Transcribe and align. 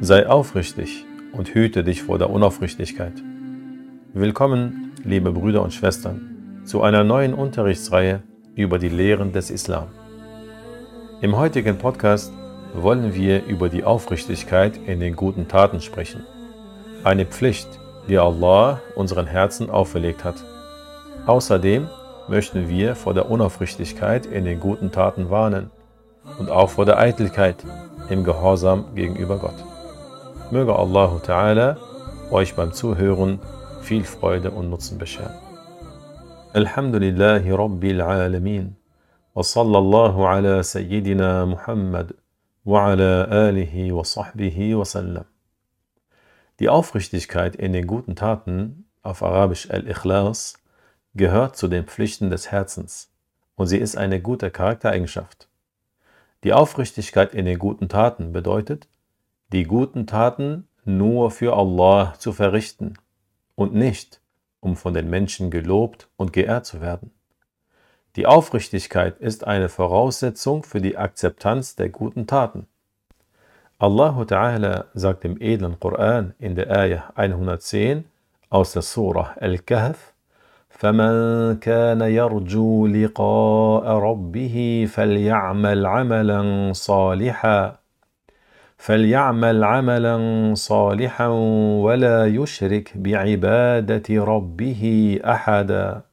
Sei 0.00 0.26
aufrichtig 0.28 1.06
und 1.32 1.54
hüte 1.54 1.84
dich 1.84 2.02
vor 2.02 2.18
der 2.18 2.30
Unaufrichtigkeit. 2.30 3.12
Willkommen, 4.12 4.92
liebe 5.04 5.32
Brüder 5.32 5.62
und 5.62 5.72
Schwestern, 5.72 6.62
zu 6.64 6.82
einer 6.82 7.04
neuen 7.04 7.32
Unterrichtsreihe 7.32 8.22
über 8.54 8.78
die 8.78 8.88
Lehren 8.88 9.32
des 9.32 9.50
Islam. 9.50 9.88
Im 11.20 11.36
heutigen 11.36 11.78
Podcast 11.78 12.32
wollen 12.74 13.14
wir 13.14 13.44
über 13.46 13.68
die 13.68 13.84
Aufrichtigkeit 13.84 14.78
in 14.86 15.00
den 15.00 15.16
guten 15.16 15.48
Taten 15.48 15.80
sprechen. 15.80 16.24
Eine 17.04 17.24
Pflicht, 17.24 17.68
die 18.08 18.18
Allah 18.18 18.80
unseren 18.96 19.26
Herzen 19.26 19.70
auferlegt 19.70 20.24
hat. 20.24 20.44
Außerdem 21.26 21.88
möchten 22.28 22.68
wir 22.68 22.94
vor 22.96 23.14
der 23.14 23.30
Unaufrichtigkeit 23.30 24.26
in 24.26 24.44
den 24.44 24.60
guten 24.60 24.90
Taten 24.90 25.30
warnen 25.30 25.70
und 26.38 26.50
auch 26.50 26.70
vor 26.70 26.84
der 26.84 26.98
Eitelkeit 26.98 27.64
im 28.10 28.24
Gehorsam 28.24 28.94
gegenüber 28.94 29.38
Gott. 29.38 29.64
Möge 30.50 30.76
Allah 30.76 31.20
Ta'ala 31.24 31.76
euch 32.30 32.54
beim 32.54 32.72
Zuhören 32.72 33.40
viel 33.80 34.04
Freude 34.04 34.50
und 34.50 34.70
Nutzen 34.70 34.98
bescheren. 34.98 35.34
Alhamdulillahi 36.52 37.50
Rabbil 37.50 38.00
Alamin 38.00 38.76
Sayyidina 39.34 41.46
Muhammad 41.46 42.14
wa 42.64 42.86
ala 42.86 43.24
alihi 43.24 43.92
wa 43.92 44.04
sahbihi 44.04 44.78
wa 44.78 44.84
sallam. 44.84 45.24
Die 46.60 46.68
Aufrichtigkeit 46.68 47.56
in 47.56 47.72
den 47.72 47.86
guten 47.86 48.14
Taten, 48.14 48.86
auf 49.02 49.22
Arabisch 49.22 49.70
Al-Ikhlas, 49.70 50.54
gehört 51.14 51.56
zu 51.56 51.68
den 51.68 51.84
Pflichten 51.84 52.30
des 52.30 52.52
Herzens 52.52 53.10
und 53.56 53.66
sie 53.66 53.78
ist 53.78 53.96
eine 53.96 54.20
gute 54.20 54.50
Charaktereigenschaft. 54.50 55.48
Die 56.44 56.52
Aufrichtigkeit 56.52 57.34
in 57.34 57.46
den 57.46 57.58
guten 57.58 57.88
Taten 57.88 58.32
bedeutet, 58.32 58.86
die 59.52 59.64
guten 59.64 60.06
Taten 60.06 60.68
nur 60.84 61.30
für 61.30 61.56
Allah 61.56 62.14
zu 62.18 62.32
verrichten 62.32 62.98
und 63.54 63.74
nicht, 63.74 64.20
um 64.60 64.76
von 64.76 64.92
den 64.92 65.08
Menschen 65.08 65.50
gelobt 65.50 66.08
und 66.16 66.34
geehrt 66.34 66.66
zu 66.66 66.82
werden. 66.82 67.12
Die 68.16 68.26
Aufrichtigkeit 68.26 69.18
ist 69.18 69.46
eine 69.46 69.68
Voraussetzung 69.68 70.62
für 70.62 70.80
die 70.80 70.98
Akzeptanz 70.98 71.76
der 71.76 71.88
guten 71.88 72.26
Taten. 72.26 72.66
Allah 73.78 74.22
Ta'ala 74.22 74.84
sagt 74.94 75.24
im 75.24 75.40
edlen 75.40 75.80
Koran 75.80 76.34
in 76.38 76.54
der 76.54 76.70
Ayah 76.70 77.12
110 77.16 78.04
aus 78.50 78.72
der 78.72 78.82
Surah 78.82 79.34
Al-Kahf, 79.40 80.13
فمن 80.73 81.55
كان 81.55 82.01
يرجو 82.01 82.87
لقاء 82.87 83.85
ربه 83.87 84.87
فليعمل 84.89 85.85
عملا 85.85 86.71
صالحا 86.73 87.79
فليعمل 88.77 89.63
عملا 89.63 90.15
صالحا 90.55 91.27
ولا 91.85 92.25
يشرك 92.25 92.97
بعبادة 92.97 94.23
ربه 94.23 94.83
أحدا 95.25 96.03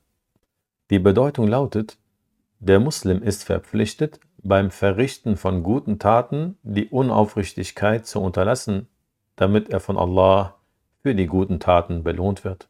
Die 0.90 1.00
Bedeutung 1.00 1.48
lautet, 1.48 1.98
der 2.60 2.78
Muslim 2.80 3.22
ist 3.22 3.44
verpflichtet, 3.44 4.20
beim 4.42 4.70
Verrichten 4.70 5.36
von 5.36 5.62
guten 5.62 5.98
Taten 5.98 6.58
die 6.62 6.88
Unaufrichtigkeit 6.88 8.06
zu 8.06 8.20
unterlassen, 8.20 8.88
damit 9.36 9.70
er 9.70 9.80
von 9.80 9.96
Allah 9.98 10.54
für 11.02 11.14
die 11.14 11.26
guten 11.26 11.60
Taten 11.60 12.02
belohnt 12.02 12.44
wird. 12.44 12.68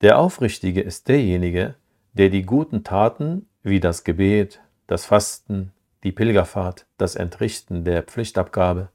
Der 0.00 0.18
Aufrichtige 0.18 0.80
ist 0.80 1.08
derjenige, 1.08 1.74
der 2.12 2.28
die 2.28 2.42
guten 2.42 2.84
Taten 2.84 3.46
wie 3.62 3.80
das 3.80 4.04
Gebet, 4.04 4.60
das 4.86 5.04
Fasten, 5.04 5.72
die 6.02 6.12
Pilgerfahrt, 6.12 6.86
das 6.98 7.16
Entrichten 7.16 7.84
der 7.84 8.02
Pflichtabgabe, 8.02 8.88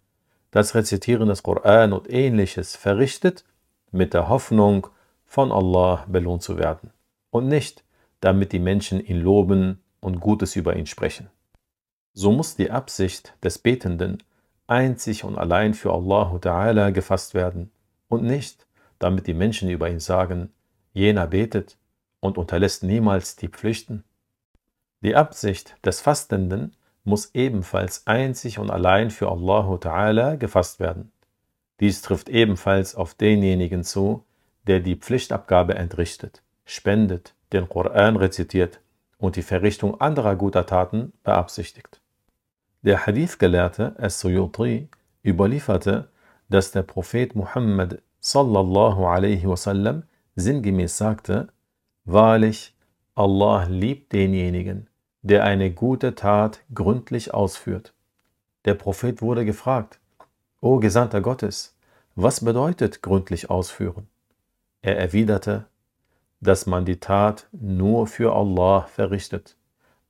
das 0.52 0.76
Rezitieren 0.76 1.30
des 1.30 1.44
Koran 1.44 1.94
und 1.94 2.12
ähnliches 2.12 2.76
verrichtet, 2.76 3.46
mit 3.92 4.14
der 4.14 4.30
Hoffnung, 4.30 4.88
von 5.26 5.52
Allah 5.52 6.06
belohnt 6.08 6.42
zu 6.42 6.58
werden 6.58 6.92
und 7.30 7.48
nicht, 7.48 7.84
damit 8.20 8.52
die 8.52 8.60
Menschen 8.60 9.00
ihn 9.00 9.22
loben 9.22 9.80
und 10.00 10.20
Gutes 10.20 10.56
über 10.56 10.76
ihn 10.76 10.88
sprechen. 10.88 11.30
So 12.14 12.32
muss 12.32 12.56
die 12.56 12.72
Absicht 12.72 13.34
des 13.44 13.60
Betenden 13.60 14.24
einzig 14.66 15.24
und 15.24 15.38
allein 15.38 15.74
für 15.74 15.94
Allah 15.94 16.90
gefasst 16.90 17.34
werden 17.34 17.72
und 18.08 18.24
nicht, 18.24 18.66
damit 18.98 19.28
die 19.28 19.34
Menschen 19.34 19.70
über 19.70 19.90
ihn 19.90 20.00
sagen, 20.00 20.52
jener 20.94 21.28
betet 21.28 21.78
und 22.20 22.38
unterlässt 22.38 22.84
niemals 22.84 23.36
die 23.36 23.48
Pflichten. 23.48 24.04
Die 25.02 25.16
Absicht 25.16 25.76
des 25.86 26.02
Fastenden 26.02 26.76
muss 27.04 27.34
ebenfalls 27.34 28.06
einzig 28.06 28.60
und 28.60 28.70
allein 28.70 29.10
für 29.10 29.30
Allah 29.30 29.66
Ta'ala 29.76 30.36
gefasst 30.38 30.80
werden. 30.80 31.12
Dies 31.80 32.02
trifft 32.02 32.30
ebenfalls 32.30 32.96
auf 32.96 33.14
denjenigen 33.14 33.84
zu, 33.84 34.26
der 34.68 34.82
die 34.82 34.96
Pflichtabgabe 34.96 35.76
entrichtet, 35.76 36.44
spendet, 36.66 37.34
den 37.54 37.70
Koran 37.70 38.18
rezitiert 38.18 38.82
und 39.18 39.36
die 39.36 39.42
Verrichtung 39.42 40.00
anderer 40.02 40.36
guter 40.36 40.66
Taten 40.66 41.14
beabsichtigt. 41.24 42.02
Der 42.82 43.06
Hadith-Gelehrte 43.06 43.96
As-Suyuti 43.98 44.90
überlieferte, 45.24 46.10
dass 46.50 46.72
der 46.72 46.84
Prophet 46.84 47.36
Muhammad 47.36 48.02
sallallahu 48.20 49.06
alaihi 49.06 49.48
wasallam 49.48 50.04
sinngemäß 50.36 50.98
sagte, 50.98 51.50
Wahrlich, 52.06 52.76
Allah 53.16 53.66
liebt 53.66 54.14
denjenigen, 54.14 54.88
der 55.22 55.44
eine 55.44 55.72
gute 55.72 56.16
Tat 56.16 56.62
gründlich 56.74 57.34
ausführt. 57.34 57.94
Der 58.66 58.74
Prophet 58.74 59.22
wurde 59.22 59.46
gefragt, 59.46 60.00
O 60.62 60.78
Gesandter 60.78 61.22
Gottes, 61.22 61.78
was 62.16 62.44
bedeutet 62.44 63.02
gründlich 63.02 63.50
ausführen? 63.50 64.08
Er 64.82 64.98
erwiderte, 64.98 65.68
dass 66.42 66.66
man 66.66 66.86
die 66.86 67.00
Tat 67.00 67.48
nur 67.52 68.08
für 68.08 68.34
Allah 68.34 68.82
verrichtet 68.84 69.58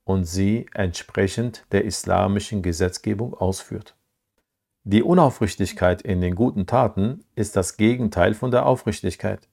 und 0.04 0.24
sie 0.24 0.66
entsprechend 0.74 1.64
der 1.72 1.84
islamischen 1.84 2.62
Gesetzgebung 2.62 3.34
ausführt. 3.34 3.94
Die 4.84 5.02
Unaufrichtigkeit 5.02 6.02
in 6.02 6.20
den 6.20 6.34
guten 6.34 6.66
Taten 6.66 7.24
ist 7.34 7.54
das 7.56 7.76
Gegenteil 7.76 8.34
von 8.34 8.50
der 8.50 8.66
Aufrichtigkeit. 8.66 9.48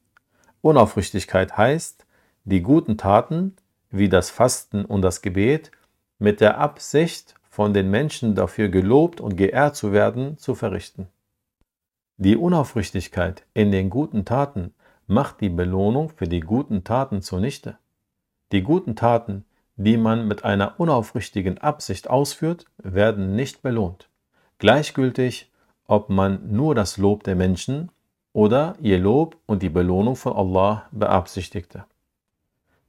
Unaufrichtigkeit 0.62 1.58
heißt, 1.58 2.06
die 2.44 2.62
guten 2.62 2.98
Taten 2.98 3.56
wie 3.90 4.10
das 4.10 4.30
Fasten 4.30 4.86
und 4.86 5.02
das 5.02 5.22
Gebet 5.22 5.72
mit 6.20 6.42
der 6.42 6.58
Absicht, 6.58 7.36
von 7.58 7.74
den 7.74 7.90
Menschen 7.90 8.36
dafür 8.36 8.70
gelobt 8.70 9.20
und 9.20 9.36
geehrt 9.36 9.76
zu 9.76 9.92
werden, 9.92 10.38
zu 10.38 10.54
verrichten. 10.54 11.08
Die 12.18 12.38
Unaufrichtigkeit 12.38 13.48
in 13.56 13.72
den 13.72 13.90
guten 13.90 14.26
Taten 14.26 14.76
macht 15.08 15.42
die 15.42 15.50
Belohnung 15.50 16.10
für 16.10 16.28
die 16.28 16.42
guten 16.42 16.84
Taten 16.84 17.24
zunichte. 17.24 17.80
Die 18.52 18.62
guten 18.62 18.96
Taten, 18.96 19.44
die 19.76 19.98
man 19.98 20.28
mit 20.28 20.46
einer 20.46 20.80
unaufrichtigen 20.80 21.58
Absicht 21.58 22.12
ausführt, 22.12 22.66
werden 22.78 23.36
nicht 23.36 23.64
belohnt. 23.64 24.08
Gleichgültig, 24.60 25.52
ob 25.88 26.10
man 26.10 26.52
nur 26.52 26.76
das 26.76 26.98
Lob 26.98 27.24
der 27.24 27.36
Menschen 27.36 27.90
oder 28.38 28.76
ihr 28.84 29.00
Lob 29.00 29.36
und 29.48 29.64
die 29.64 29.70
Belohnung 29.70 30.16
von 30.16 30.34
Allah 30.34 30.88
beabsichtigte. 30.92 31.86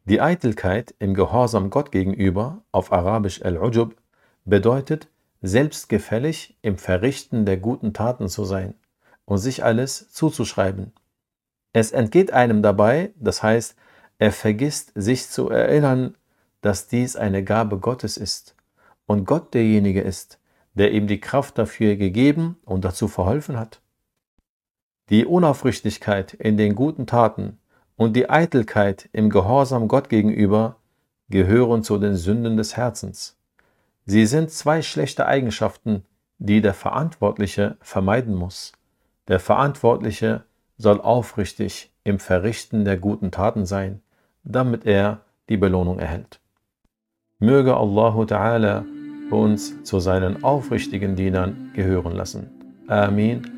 Die 0.04 0.20
Eitelkeit 0.20 0.94
im 0.98 1.14
Gehorsam 1.14 1.70
Gott 1.70 1.90
gegenüber, 1.90 2.60
auf 2.70 2.92
Arabisch 2.92 3.40
al-Ujub, 3.40 3.96
bedeutet, 4.44 5.08
selbstgefällig 5.40 6.58
im 6.60 6.76
Verrichten 6.76 7.46
der 7.46 7.56
guten 7.56 7.94
Taten 7.94 8.28
zu 8.28 8.44
sein 8.44 8.74
und 9.24 9.38
sich 9.38 9.64
alles 9.64 10.12
zuzuschreiben. 10.12 10.92
Es 11.72 11.92
entgeht 11.92 12.30
einem 12.30 12.60
dabei, 12.60 13.14
das 13.18 13.42
heißt, 13.42 13.74
er 14.18 14.32
vergisst 14.32 14.92
sich 14.96 15.30
zu 15.30 15.48
erinnern, 15.48 16.14
dass 16.60 16.88
dies 16.88 17.16
eine 17.16 17.42
Gabe 17.42 17.78
Gottes 17.78 18.18
ist 18.18 18.54
und 19.06 19.24
Gott 19.24 19.54
derjenige 19.54 20.02
ist, 20.02 20.40
der 20.74 20.92
ihm 20.92 21.06
die 21.06 21.20
Kraft 21.20 21.56
dafür 21.56 21.96
gegeben 21.96 22.58
und 22.66 22.84
dazu 22.84 23.08
verholfen 23.08 23.58
hat. 23.58 23.80
Die 25.10 25.24
Unaufrichtigkeit 25.24 26.34
in 26.34 26.56
den 26.56 26.74
guten 26.74 27.06
Taten 27.06 27.58
und 27.96 28.14
die 28.14 28.28
Eitelkeit 28.28 29.08
im 29.12 29.30
Gehorsam 29.30 29.88
Gott 29.88 30.08
gegenüber 30.08 30.76
gehören 31.30 31.82
zu 31.82 31.98
den 31.98 32.14
Sünden 32.14 32.56
des 32.56 32.76
Herzens. 32.76 33.36
Sie 34.04 34.26
sind 34.26 34.50
zwei 34.50 34.82
schlechte 34.82 35.26
Eigenschaften, 35.26 36.04
die 36.38 36.60
der 36.60 36.74
Verantwortliche 36.74 37.76
vermeiden 37.80 38.34
muss. 38.34 38.72
Der 39.28 39.40
Verantwortliche 39.40 40.44
soll 40.76 41.00
aufrichtig 41.00 41.90
im 42.04 42.18
Verrichten 42.18 42.84
der 42.84 42.96
guten 42.96 43.30
Taten 43.30 43.66
sein, 43.66 44.00
damit 44.44 44.86
er 44.86 45.20
die 45.48 45.56
Belohnung 45.56 45.98
erhält. 45.98 46.40
Möge 47.38 47.76
Allahu 47.76 48.22
Ta'ala 48.22 48.84
uns 49.30 49.82
zu 49.82 50.00
seinen 50.00 50.44
aufrichtigen 50.44 51.16
Dienern 51.16 51.70
gehören 51.74 52.12
lassen. 52.12 52.50
Amin. 52.88 53.57